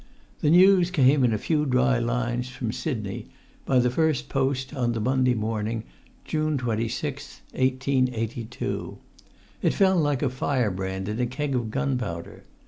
[0.39, 3.27] The news came in a few dry lines from Sidney,
[3.67, 5.83] by the first post on the Monday morning,
[6.25, 8.97] June 26, 1882.
[9.61, 12.45] It fell like a firebrand in a keg of gunpowder.